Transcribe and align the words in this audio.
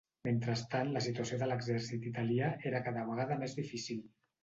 Mentrestant, 0.27 0.89
la 0.95 1.03
situació 1.09 1.39
de 1.43 1.51
l'exèrcit 1.53 2.09
italià 2.15 2.51
era 2.73 2.85
cada 2.91 3.07
vegada 3.15 3.43
més 3.47 3.59
difícil. 3.63 4.07